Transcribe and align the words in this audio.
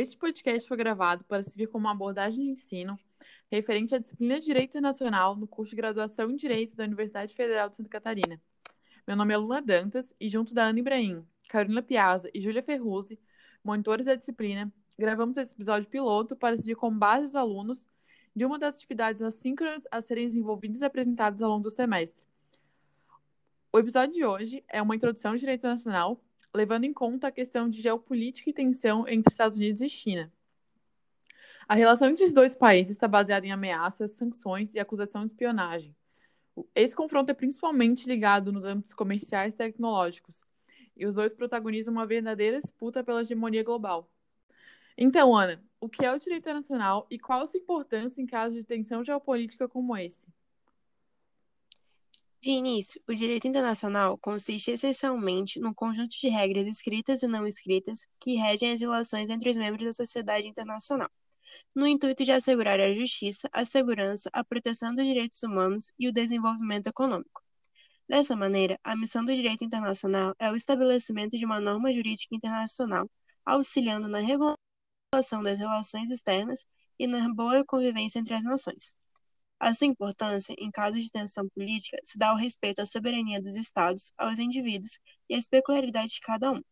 Este 0.00 0.16
podcast 0.16 0.68
foi 0.68 0.76
gravado 0.76 1.24
para 1.24 1.42
servir 1.42 1.66
como 1.66 1.86
uma 1.86 1.90
abordagem 1.90 2.44
de 2.44 2.50
ensino 2.52 2.96
referente 3.50 3.96
à 3.96 3.98
disciplina 3.98 4.38
de 4.38 4.46
Direito 4.46 4.70
Internacional 4.70 5.34
no 5.34 5.44
curso 5.44 5.70
de 5.70 5.76
graduação 5.76 6.30
em 6.30 6.36
Direito 6.36 6.76
da 6.76 6.84
Universidade 6.84 7.34
Federal 7.34 7.68
de 7.68 7.74
Santa 7.74 7.88
Catarina. 7.88 8.40
Meu 9.04 9.16
nome 9.16 9.34
é 9.34 9.36
Luna 9.36 9.60
Dantas 9.60 10.14
e, 10.20 10.28
junto 10.28 10.54
da 10.54 10.66
Ana 10.68 10.78
Ibrahim, 10.78 11.26
Carolina 11.48 11.82
Piazza 11.82 12.30
e 12.32 12.40
Júlia 12.40 12.62
Ferruzzi, 12.62 13.18
monitores 13.64 14.06
da 14.06 14.14
disciplina, 14.14 14.72
gravamos 14.96 15.36
esse 15.36 15.52
episódio 15.52 15.88
piloto 15.88 16.36
para 16.36 16.56
servir 16.56 16.76
como 16.76 16.96
base 16.96 17.24
aos 17.24 17.34
alunos 17.34 17.84
de 18.36 18.44
uma 18.44 18.56
das 18.56 18.76
atividades 18.76 19.20
assíncronas 19.20 19.82
a 19.90 20.00
serem 20.00 20.28
desenvolvidas 20.28 20.80
e 20.80 20.84
apresentadas 20.84 21.42
ao 21.42 21.50
longo 21.50 21.64
do 21.64 21.72
semestre. 21.72 22.24
O 23.72 23.80
episódio 23.80 24.14
de 24.14 24.24
hoje 24.24 24.64
é 24.68 24.80
uma 24.80 24.94
introdução 24.94 25.32
ao 25.32 25.36
direito 25.36 25.66
nacional, 25.66 26.22
levando 26.54 26.84
em 26.84 26.92
conta 26.92 27.28
a 27.28 27.32
questão 27.32 27.68
de 27.68 27.80
geopolítica 27.80 28.50
e 28.50 28.52
tensão 28.52 29.06
entre 29.06 29.32
Estados 29.32 29.56
Unidos 29.56 29.80
e 29.80 29.88
China. 29.88 30.32
A 31.68 31.74
relação 31.74 32.08
entre 32.08 32.24
os 32.24 32.32
dois 32.32 32.54
países 32.54 32.92
está 32.92 33.06
baseada 33.06 33.46
em 33.46 33.52
ameaças, 33.52 34.12
sanções 34.12 34.74
e 34.74 34.78
acusação 34.78 35.26
de 35.26 35.32
espionagem. 35.32 35.94
Esse 36.74 36.96
confronto 36.96 37.30
é 37.30 37.34
principalmente 37.34 38.08
ligado 38.08 38.50
nos 38.50 38.64
âmbitos 38.64 38.94
comerciais 38.94 39.54
e 39.54 39.56
tecnológicos, 39.56 40.44
e 40.96 41.06
os 41.06 41.14
dois 41.14 41.32
protagonizam 41.32 41.92
uma 41.92 42.06
verdadeira 42.06 42.58
disputa 42.58 43.04
pela 43.04 43.20
hegemonia 43.20 43.62
global. 43.62 44.10
Então, 44.96 45.36
Ana, 45.36 45.62
o 45.80 45.88
que 45.88 46.04
é 46.04 46.12
o 46.12 46.18
direito 46.18 46.42
internacional 46.42 47.06
e 47.08 47.18
qual 47.18 47.42
a 47.42 47.46
sua 47.46 47.60
importância 47.60 48.20
em 48.20 48.26
casos 48.26 48.56
de 48.56 48.64
tensão 48.64 49.04
geopolítica 49.04 49.68
como 49.68 49.96
esse? 49.96 50.26
De 52.40 52.52
início, 52.52 53.02
o 53.08 53.14
direito 53.14 53.48
internacional 53.48 54.16
consiste 54.16 54.70
essencialmente 54.70 55.60
num 55.60 55.74
conjunto 55.74 56.16
de 56.16 56.28
regras 56.28 56.68
escritas 56.68 57.22
e 57.22 57.26
não 57.26 57.46
escritas 57.48 58.06
que 58.20 58.36
regem 58.36 58.70
as 58.70 58.80
relações 58.80 59.28
entre 59.28 59.50
os 59.50 59.56
membros 59.56 59.86
da 59.86 59.92
sociedade 59.92 60.46
internacional, 60.46 61.10
no 61.74 61.84
intuito 61.84 62.24
de 62.24 62.30
assegurar 62.30 62.78
a 62.78 62.92
justiça, 62.94 63.48
a 63.52 63.64
segurança, 63.64 64.30
a 64.32 64.44
proteção 64.44 64.94
dos 64.94 65.04
direitos 65.04 65.42
humanos 65.42 65.90
e 65.98 66.06
o 66.06 66.12
desenvolvimento 66.12 66.86
econômico. 66.86 67.42
Dessa 68.08 68.36
maneira, 68.36 68.78
a 68.84 68.94
missão 68.94 69.24
do 69.24 69.34
direito 69.34 69.64
internacional 69.64 70.32
é 70.38 70.50
o 70.52 70.56
estabelecimento 70.56 71.36
de 71.36 71.44
uma 71.44 71.60
norma 71.60 71.92
jurídica 71.92 72.36
internacional, 72.36 73.10
auxiliando 73.44 74.06
na 74.06 74.20
regulação 74.20 75.42
das 75.42 75.58
relações 75.58 76.08
externas 76.08 76.64
e 76.98 77.06
na 77.08 77.34
boa 77.34 77.64
convivência 77.64 78.20
entre 78.20 78.34
as 78.34 78.44
nações. 78.44 78.94
A 79.60 79.74
sua 79.74 79.88
importância, 79.88 80.54
em 80.56 80.70
casos 80.70 81.02
de 81.02 81.10
tensão 81.10 81.48
política, 81.48 81.98
se 82.04 82.16
dá 82.16 82.28
ao 82.28 82.36
respeito 82.36 82.80
à 82.80 82.86
soberania 82.86 83.42
dos 83.42 83.56
Estados, 83.56 84.12
aos 84.16 84.38
indivíduos 84.38 85.00
e 85.28 85.34
à 85.34 85.38
peculiaridade 85.50 86.12
de 86.12 86.20
cada 86.20 86.52
um. 86.52 86.62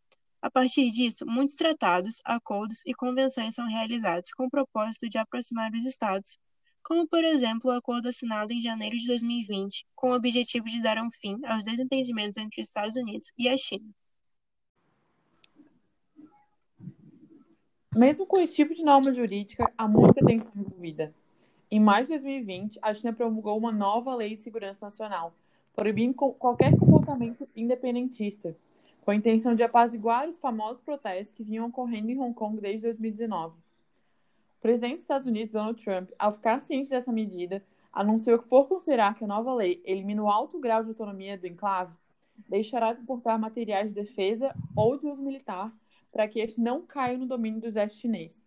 A 0.41 0.49
partir 0.49 0.89
disso, 0.91 1.27
muitos 1.27 1.57
tratados, 1.57 2.21
acordos 2.25 2.83
e 2.87 2.95
convenções 2.95 3.57
são 3.57 3.67
realizados 3.67 4.31
com 4.31 4.47
o 4.47 4.51
propósito 4.51 5.09
de 5.09 5.19
aproximar 5.19 5.73
os 5.73 5.85
Estados, 5.85 6.39
como, 6.85 7.09
por 7.09 7.25
exemplo, 7.25 7.73
o 7.73 7.75
acordo 7.75 8.09
assinado 8.09 8.53
em 8.53 8.61
janeiro 8.61 8.97
de 8.97 9.09
2020, 9.09 9.85
com 9.97 10.11
o 10.11 10.15
objetivo 10.15 10.67
de 10.67 10.81
dar 10.81 10.99
um 10.99 11.11
fim 11.11 11.45
aos 11.45 11.65
desentendimentos 11.65 12.37
entre 12.37 12.63
os 12.63 12.69
Estados 12.69 12.97
Unidos 12.97 13.33
e 13.37 13.49
a 13.49 13.57
China. 13.57 13.91
Mesmo 17.97 18.25
com 18.27 18.39
esse 18.39 18.55
tipo 18.55 18.73
de 18.73 18.85
norma 18.85 19.13
jurídica, 19.13 19.73
há 19.77 19.89
muita 19.89 20.25
tensão 20.25 20.53
envolvida. 20.55 21.13
Em 21.69 21.81
maio 21.81 22.05
de 22.05 22.11
2020, 22.11 22.79
a 22.81 22.95
China 22.95 23.13
promulgou 23.13 23.59
uma 23.59 23.73
nova 23.73 24.15
lei 24.15 24.37
de 24.37 24.41
segurança 24.41 24.87
nacional, 24.87 25.35
proibindo 25.75 26.15
qualquer 26.15 26.71
comportamento 26.77 27.49
independentista, 27.57 28.57
com 29.05 29.11
a 29.11 29.17
intenção 29.17 29.53
de 29.53 29.65
apaziguar 29.65 30.29
os 30.29 30.39
famosos 30.39 30.81
protestos 30.81 31.35
que 31.35 31.43
vinham 31.43 31.67
ocorrendo 31.67 32.11
em 32.11 32.19
Hong 32.21 32.35
Kong 32.35 32.61
desde 32.61 32.83
2019. 32.83 33.57
O 33.57 34.61
presidente 34.61 34.95
dos 34.95 35.03
Estados 35.03 35.27
Unidos, 35.27 35.53
Donald 35.53 35.83
Trump, 35.83 36.11
ao 36.17 36.33
ficar 36.33 36.61
ciente 36.61 36.91
dessa 36.91 37.13
medida, 37.13 37.61
anunciou 37.93 38.39
que, 38.39 38.49
por 38.49 38.69
considerar 38.69 39.17
que 39.17 39.25
a 39.25 39.29
nova 39.29 39.53
lei 39.53 39.83
elimina 39.85 40.23
o 40.23 40.31
alto 40.31 40.61
grau 40.61 40.85
de 40.85 40.91
autonomia 40.91 41.37
do 41.37 41.49
enclave, 41.49 41.93
deixará 42.49 42.93
de 42.93 43.01
exportar 43.01 43.41
materiais 43.41 43.93
de 43.93 44.03
defesa 44.03 44.55
ou 44.77 44.97
de 44.97 45.07
uso 45.07 45.23
militar 45.23 45.73
para 46.13 46.29
que 46.29 46.39
estes 46.39 46.63
não 46.63 46.83
caiam 46.83 47.19
no 47.19 47.27
domínio 47.27 47.61
do 47.61 47.67
exército 47.67 48.03
chinês. 48.03 48.41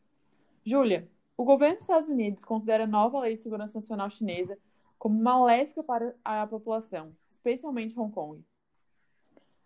Júlia, 0.64 1.08
o 1.40 1.46
governo 1.46 1.76
dos 1.76 1.84
Estados 1.84 2.10
Unidos 2.10 2.44
considera 2.44 2.84
a 2.84 2.88
nova 2.88 3.22
Lei 3.22 3.38
de 3.38 3.42
Segurança 3.42 3.80
Nacional 3.80 4.10
Chinesa 4.10 4.58
como 4.98 5.24
maléfica 5.24 5.82
para 5.82 6.14
a 6.22 6.46
população, 6.46 7.14
especialmente 7.30 7.98
Hong 7.98 8.14
Kong. 8.14 8.44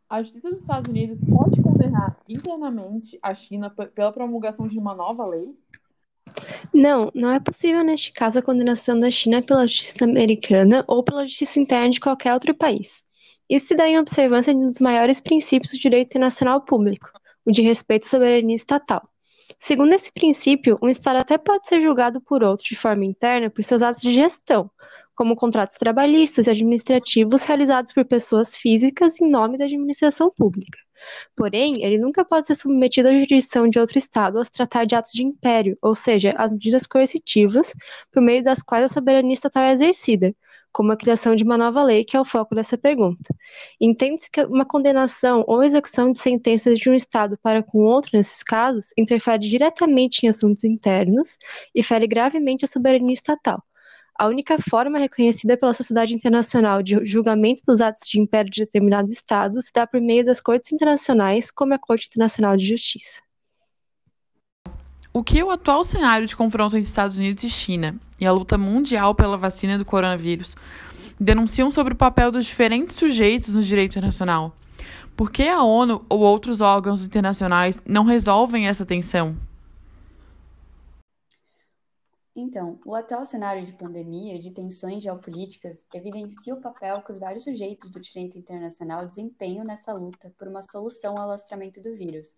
A 0.08 0.22
Justiça 0.22 0.52
dos 0.52 0.60
Estados 0.60 0.88
Unidos 0.88 1.18
pode 1.28 1.60
condenar 1.64 2.16
internamente 2.30 3.18
a 3.24 3.34
China 3.34 3.72
pela 3.72 4.12
promulgação 4.12 4.68
de 4.68 4.78
uma 4.78 4.94
nova 4.94 5.26
lei? 5.26 5.52
Não, 6.72 7.12
não 7.16 7.32
é 7.32 7.40
possível 7.40 7.84
neste 7.84 8.14
caso 8.14 8.38
a 8.38 8.44
condenação 8.44 9.00
da 9.00 9.10
China 9.10 9.42
pela 9.42 9.66
justiça 9.66 10.06
americana 10.06 10.86
ou 10.88 11.04
pela 11.04 11.26
justiça 11.26 11.60
interna 11.60 11.90
de 11.90 12.00
qualquer 12.00 12.36
outro 12.36 12.54
país. 12.54 13.04
Isso 13.50 13.70
se 13.70 13.76
dá 13.76 13.90
em 13.90 13.98
observância 13.98 14.54
de 14.54 14.60
um 14.60 14.70
dos 14.70 14.80
maiores 14.80 15.20
princípios 15.20 15.72
do 15.72 15.80
direito 15.80 16.10
internacional 16.10 16.62
público, 16.62 17.10
o 17.44 17.52
de 17.52 17.64
respeito 17.64 18.06
à 18.06 18.10
soberania 18.10 18.56
estatal. 18.56 19.10
Segundo 19.66 19.94
esse 19.94 20.12
princípio, 20.12 20.78
um 20.82 20.90
Estado 20.90 21.20
até 21.22 21.38
pode 21.38 21.66
ser 21.66 21.82
julgado 21.82 22.20
por 22.20 22.44
outro 22.44 22.66
de 22.66 22.76
forma 22.76 23.06
interna 23.06 23.50
por 23.50 23.64
seus 23.64 23.82
atos 23.82 24.02
de 24.02 24.14
gestão, 24.14 24.70
como 25.16 25.38
contratos 25.38 25.78
trabalhistas 25.78 26.48
e 26.48 26.50
administrativos 26.50 27.46
realizados 27.46 27.94
por 27.94 28.04
pessoas 28.04 28.58
físicas 28.58 29.22
em 29.22 29.30
nome 29.30 29.58
da 29.58 29.64
administração 29.64 30.30
pública. 30.30 30.78
Porém, 31.34 31.82
ele 31.82 31.98
nunca 31.98 32.26
pode 32.26 32.46
ser 32.46 32.56
submetido 32.56 33.08
à 33.08 33.14
jurisdição 33.14 33.66
de 33.70 33.80
outro 33.80 33.98
Estado 33.98 34.38
ao 34.38 34.44
se 34.44 34.52
tratar 34.52 34.84
de 34.84 34.96
atos 34.96 35.14
de 35.14 35.24
império, 35.24 35.78
ou 35.82 35.96
seja, 35.96 36.34
as 36.38 36.52
medidas 36.52 36.86
coercitivas 36.86 37.74
por 38.12 38.22
meio 38.22 38.44
das 38.44 38.62
quais 38.62 38.84
a 38.84 38.94
soberania 38.94 39.32
estatal 39.32 39.64
é 39.64 39.72
exercida, 39.72 40.36
como 40.74 40.92
a 40.92 40.98
criação 40.98 41.36
de 41.36 41.44
uma 41.44 41.58
nova 41.58 41.84
lei, 41.84 42.04
que 42.04 42.18
é 42.18 42.20
o 42.20 42.26
foco 42.26 42.56
dessa 42.56 42.78
pergunta. 42.78 43.34
Entende-se 43.80 44.30
que 44.30 44.44
uma 44.44 44.66
condenação 44.66 45.46
ou 45.48 45.64
execução 45.64 46.12
de 46.12 46.18
sentenças 46.18 46.80
de 46.80 46.90
um 46.90 46.94
Estado 46.94 47.38
para 47.42 47.62
com 47.62 47.80
outro, 47.80 48.12
nesses 48.14 48.42
casos, 48.44 48.88
interfere 48.98 49.48
diretamente 49.48 50.26
em 50.26 50.30
assuntos 50.30 50.64
internos 50.64 51.38
e 51.76 51.84
fere 51.84 52.08
gravemente 52.08 52.66
a 52.66 52.68
soberania 52.68 53.14
estatal. 53.14 53.64
A 54.18 54.28
única 54.28 54.58
forma 54.60 55.00
reconhecida 55.00 55.58
pela 55.58 55.74
sociedade 55.74 56.14
internacional 56.14 56.84
de 56.84 57.04
julgamento 57.06 57.64
dos 57.66 57.82
atos 57.82 58.08
de 58.08 58.20
império 58.20 58.52
de 58.52 58.62
determinados 58.62 59.12
Estados 59.12 59.66
se 59.66 59.72
dá 59.74 59.88
por 59.88 60.02
meio 60.02 60.26
das 60.26 60.42
cortes 60.42 60.72
internacionais, 60.72 61.52
como 61.52 61.74
a 61.74 61.80
Corte 61.80 62.08
Internacional 62.08 62.58
de 62.58 62.66
Justiça. 62.68 63.22
O 65.16 65.24
que 65.24 65.44
o 65.44 65.52
atual 65.52 65.84
cenário 65.84 66.26
de 66.26 66.36
confronto 66.36 66.76
entre 66.76 66.90
Estados 66.90 67.20
Unidos 67.20 67.44
e 67.44 67.50
China 67.50 67.96
e 68.20 68.26
a 68.26 68.32
luta 68.32 68.58
mundial 68.58 69.14
pela 69.14 69.38
vacina 69.38 69.78
do 69.78 69.86
coronavírus 69.86 70.56
denunciam 71.20 71.70
sobre 71.70 71.94
o 71.94 71.96
papel 71.96 72.32
dos 72.32 72.48
diferentes 72.48 72.96
sujeitos 72.96 73.54
no 73.54 73.62
direito 73.62 73.92
internacional? 73.92 74.58
Por 75.16 75.30
que 75.30 75.48
a 75.48 75.62
ONU 75.62 76.04
ou 76.10 76.22
outros 76.22 76.62
órgãos 76.62 77.06
internacionais 77.06 77.80
não 77.86 78.06
resolvem 78.06 78.68
essa 78.68 78.88
tensão? 78.88 79.38
Então, 82.36 82.80
o 82.84 82.96
atual 82.96 83.24
cenário 83.24 83.64
de 83.64 83.74
pandemia 83.74 84.34
e 84.34 84.40
de 84.40 84.52
tensões 84.52 85.04
geopolíticas 85.04 85.86
evidencia 85.94 86.56
o 86.56 86.60
papel 86.60 87.04
que 87.04 87.12
os 87.12 87.20
vários 87.20 87.44
sujeitos 87.44 87.92
do 87.92 88.00
direito 88.00 88.40
internacional 88.40 89.06
desempenham 89.06 89.64
nessa 89.64 89.94
luta 89.94 90.34
por 90.40 90.48
uma 90.48 90.64
solução 90.64 91.16
ao 91.16 91.26
alastramento 91.26 91.80
do 91.80 91.96
vírus, 91.96 92.34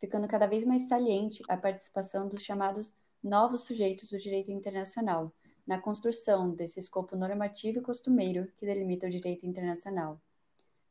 ficando 0.00 0.28
cada 0.28 0.46
vez 0.46 0.64
mais 0.64 0.88
saliente 0.88 1.42
a 1.48 1.56
participação 1.56 2.28
dos 2.28 2.42
chamados 2.42 2.92
novos 3.22 3.64
sujeitos 3.64 4.10
do 4.10 4.18
direito 4.18 4.50
internacional 4.50 5.32
na 5.66 5.80
construção 5.80 6.54
desse 6.54 6.78
escopo 6.78 7.16
normativo 7.16 7.78
e 7.78 7.82
costumeiro 7.82 8.50
que 8.56 8.66
delimita 8.66 9.06
o 9.06 9.10
direito 9.10 9.46
internacional. 9.46 10.20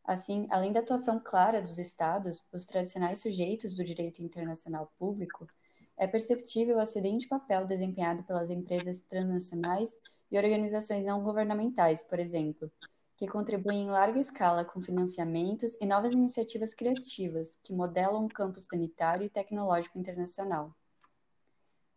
Assim, 0.04 0.48
além 0.50 0.72
da 0.72 0.82
atuação 0.82 1.22
clara 1.24 1.62
dos 1.62 1.78
Estados, 1.78 2.44
os 2.52 2.66
tradicionais 2.66 3.22
sujeitos 3.22 3.74
do 3.74 3.84
direito 3.84 4.22
internacional 4.22 4.92
público, 4.98 5.48
é 5.96 6.08
perceptível 6.08 6.78
o 6.78 6.80
acidente 6.80 7.28
papel 7.28 7.66
desempenhado 7.66 8.24
pelas 8.24 8.50
empresas 8.50 9.00
transnacionais 9.02 9.96
e 10.32 10.38
organizações 10.38 11.06
não 11.06 11.24
governamentais, 11.24 12.04
por 12.04 12.20
exemplo, 12.20 12.72
que 13.16 13.28
contribuem 13.28 13.84
em 13.84 13.90
larga 13.90 14.20
escala 14.20 14.66
com 14.66 14.82
financiamentos 14.82 15.78
e 15.80 15.86
novas 15.86 16.12
iniciativas 16.12 16.74
criativas 16.74 17.58
que 17.64 17.74
modelam 17.74 18.26
o 18.26 18.30
campo 18.30 18.60
sanitário 18.60 19.26
e 19.26 19.30
tecnológico 19.30 19.98
internacional. 19.98 20.76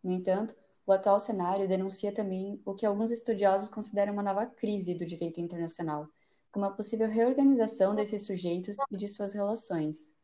No 0.03 0.11
entanto, 0.11 0.55
o 0.85 0.91
atual 0.91 1.19
cenário 1.19 1.67
denuncia 1.67 2.13
também 2.13 2.61
o 2.63 2.73
que 2.73 2.85
alguns 2.85 3.11
estudiosos 3.11 3.67
consideram 3.67 4.13
uma 4.13 4.23
nova 4.23 4.45
crise 4.45 4.93
do 4.93 5.05
direito 5.05 5.41
internacional, 5.41 6.07
como 6.51 6.65
a 6.65 6.71
possível 6.71 7.09
reorganização 7.09 7.93
desses 7.93 8.25
sujeitos 8.25 8.77
e 8.89 8.95
de 8.95 9.07
suas 9.07 9.33
relações. 9.33 10.15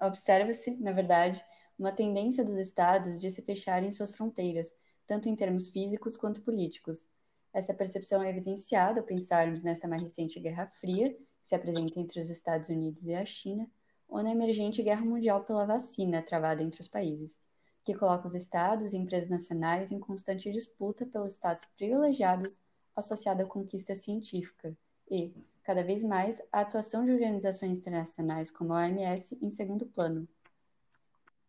Observa-se, 0.00 0.76
na 0.76 0.92
verdade, 0.92 1.44
uma 1.78 1.90
tendência 1.90 2.44
dos 2.44 2.56
estados 2.56 3.18
de 3.18 3.28
se 3.30 3.42
fecharem 3.42 3.90
suas 3.90 4.10
fronteiras, 4.10 4.72
tanto 5.06 5.28
em 5.28 5.34
termos 5.34 5.68
físicos 5.68 6.16
quanto 6.16 6.42
políticos, 6.42 7.08
essa 7.54 7.72
percepção 7.72 8.20
é 8.20 8.28
evidenciada 8.28 9.00
ao 9.00 9.06
pensarmos 9.06 9.62
nessa 9.62 9.86
mais 9.86 10.02
recente 10.02 10.40
Guerra 10.40 10.66
Fria, 10.66 11.14
que 11.14 11.48
se 11.48 11.54
apresenta 11.54 12.00
entre 12.00 12.18
os 12.18 12.28
Estados 12.28 12.68
Unidos 12.68 13.04
e 13.04 13.14
a 13.14 13.24
China, 13.24 13.70
ou 14.08 14.22
na 14.22 14.32
emergente 14.32 14.82
Guerra 14.82 15.04
Mundial 15.04 15.44
pela 15.44 15.64
vacina 15.64 16.20
travada 16.20 16.64
entre 16.64 16.80
os 16.80 16.88
países, 16.88 17.40
que 17.84 17.94
coloca 17.94 18.26
os 18.26 18.34
estados 18.34 18.92
e 18.92 18.96
empresas 18.96 19.28
nacionais 19.28 19.92
em 19.92 20.00
constante 20.00 20.50
disputa 20.50 21.06
pelos 21.06 21.32
status 21.32 21.64
privilegiados 21.76 22.60
associada 22.96 23.44
à 23.44 23.46
conquista 23.46 23.94
científica 23.94 24.76
e, 25.08 25.32
cada 25.62 25.84
vez 25.84 26.02
mais, 26.02 26.42
a 26.50 26.60
atuação 26.60 27.04
de 27.04 27.12
organizações 27.12 27.78
internacionais 27.78 28.50
como 28.50 28.72
a 28.72 28.78
OMS 28.78 29.38
em 29.40 29.50
segundo 29.50 29.86
plano. 29.86 30.26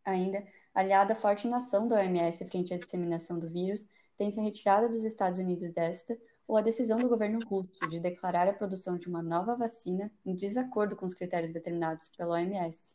Ainda, 0.03 0.45
aliada 0.73 1.13
à 1.13 1.15
forte 1.15 1.47
inação 1.47 1.87
da 1.87 1.95
OMS 1.95 2.45
frente 2.45 2.73
à 2.73 2.77
disseminação 2.77 3.39
do 3.39 3.49
vírus, 3.49 3.87
tem-se 4.17 4.39
a 4.39 4.43
retirada 4.43 4.87
dos 4.87 5.03
Estados 5.03 5.39
Unidos 5.39 5.71
desta 5.71 6.17
ou 6.47 6.57
a 6.57 6.61
decisão 6.61 6.99
do 6.99 7.09
governo 7.09 7.39
russo 7.47 7.87
de 7.89 7.99
declarar 7.99 8.47
a 8.47 8.53
produção 8.53 8.97
de 8.97 9.07
uma 9.07 9.21
nova 9.21 9.55
vacina 9.55 10.11
em 10.25 10.35
desacordo 10.35 10.95
com 10.95 11.05
os 11.05 11.13
critérios 11.13 11.51
determinados 11.51 12.09
pela 12.09 12.35
OMS. 12.35 12.93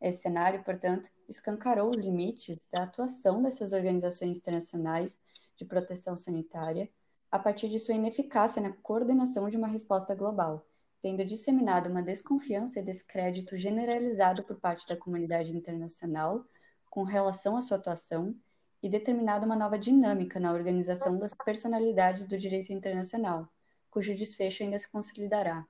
Esse 0.00 0.22
cenário, 0.22 0.62
portanto, 0.62 1.10
escancarou 1.28 1.90
os 1.90 2.00
limites 2.00 2.58
da 2.70 2.82
atuação 2.82 3.42
dessas 3.42 3.72
organizações 3.72 4.38
internacionais 4.38 5.18
de 5.56 5.64
proteção 5.64 6.16
sanitária 6.16 6.88
a 7.30 7.38
partir 7.38 7.68
de 7.68 7.78
sua 7.78 7.94
ineficácia 7.94 8.62
na 8.62 8.72
coordenação 8.72 9.48
de 9.48 9.56
uma 9.56 9.66
resposta 9.66 10.14
global, 10.14 10.66
tendo 11.02 11.24
disseminado 11.24 11.88
uma 11.88 12.02
desconfiança 12.02 12.78
e 12.78 12.82
descrédito 12.82 13.56
generalizado 13.56 14.44
por 14.44 14.60
parte 14.60 14.86
da 14.86 14.96
comunidade 14.96 15.56
internacional 15.56 16.44
com 16.90 17.02
relação 17.02 17.56
à 17.56 17.62
sua 17.62 17.78
atuação 17.78 18.34
e 18.82 18.88
determinado 18.88 19.46
uma 19.46 19.56
nova 19.56 19.78
dinâmica 19.78 20.38
na 20.38 20.52
organização 20.52 21.18
das 21.18 21.32
personalidades 21.34 22.26
do 22.26 22.36
direito 22.36 22.72
internacional, 22.72 23.48
cujo 23.90 24.14
desfecho 24.14 24.62
ainda 24.62 24.78
se 24.78 24.90
consolidará. 24.90 25.64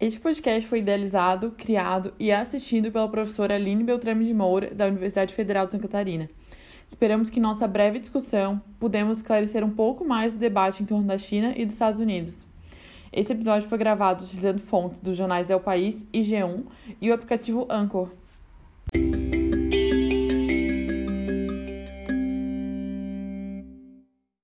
Este 0.00 0.18
podcast 0.18 0.66
foi 0.66 0.78
idealizado, 0.78 1.50
criado 1.52 2.14
e 2.18 2.32
assistido 2.32 2.90
pela 2.90 3.08
professora 3.08 3.54
Aline 3.54 3.84
Beltrame 3.84 4.24
de 4.24 4.32
Moura, 4.32 4.74
da 4.74 4.86
Universidade 4.86 5.34
Federal 5.34 5.66
de 5.66 5.72
Santa 5.72 5.88
Catarina. 5.88 6.30
Esperamos 6.88 7.28
que 7.28 7.38
nossa 7.38 7.68
breve 7.68 7.98
discussão 7.98 8.62
pudemos 8.78 9.18
esclarecer 9.18 9.62
um 9.62 9.70
pouco 9.70 10.04
mais 10.04 10.34
o 10.34 10.38
debate 10.38 10.82
em 10.82 10.86
torno 10.86 11.06
da 11.06 11.18
China 11.18 11.52
e 11.54 11.64
dos 11.64 11.74
Estados 11.74 12.00
Unidos. 12.00 12.46
Esse 13.12 13.32
episódio 13.32 13.68
foi 13.68 13.76
gravado 13.76 14.24
utilizando 14.24 14.60
fontes 14.60 15.00
dos 15.00 15.16
jornais 15.16 15.50
El 15.50 15.60
País 15.60 16.06
e 16.12 16.20
G1 16.20 16.64
e 17.00 17.10
o 17.10 17.14
aplicativo 17.14 17.66
Anchor. 17.68 18.10